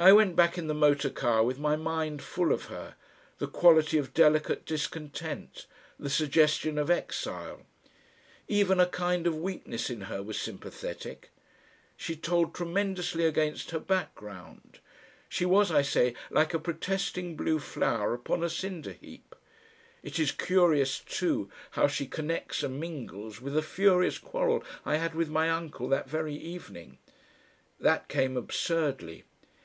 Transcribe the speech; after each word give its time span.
I 0.00 0.12
went 0.12 0.36
back 0.36 0.56
in 0.56 0.68
the 0.68 0.74
motor 0.74 1.10
car 1.10 1.42
with 1.42 1.58
my 1.58 1.74
mind 1.74 2.22
full 2.22 2.52
of 2.52 2.66
her, 2.66 2.94
the 3.38 3.48
quality 3.48 3.98
of 3.98 4.14
delicate 4.14 4.64
discontent, 4.64 5.66
the 5.98 6.08
suggestion 6.08 6.78
of 6.78 6.88
exile. 6.88 7.62
Even 8.46 8.78
a 8.78 8.86
kind 8.86 9.26
of 9.26 9.34
weakness 9.36 9.90
in 9.90 10.02
her 10.02 10.22
was 10.22 10.40
sympathetic. 10.40 11.30
She 11.96 12.14
told 12.14 12.54
tremendously 12.54 13.24
against 13.24 13.72
her 13.72 13.80
background. 13.80 14.78
She 15.28 15.44
was, 15.44 15.72
I 15.72 15.82
say, 15.82 16.14
like 16.30 16.54
a 16.54 16.60
protesting 16.60 17.34
blue 17.34 17.58
flower 17.58 18.14
upon 18.14 18.44
a 18.44 18.48
cinder 18.50 18.92
heap. 18.92 19.34
It 20.04 20.20
is 20.20 20.30
curious, 20.30 21.00
too, 21.00 21.50
how 21.72 21.88
she 21.88 22.06
connects 22.06 22.62
and 22.62 22.78
mingles 22.78 23.40
with 23.40 23.54
the 23.54 23.62
furious 23.62 24.18
quarrel 24.18 24.62
I 24.86 24.98
had 24.98 25.16
with 25.16 25.28
my 25.28 25.50
uncle 25.50 25.88
that 25.88 26.08
very 26.08 26.36
evening. 26.36 26.98
That 27.80 28.06
came 28.06 28.36
absurdly. 28.36 29.24